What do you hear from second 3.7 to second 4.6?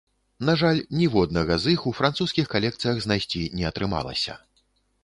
атрымалася.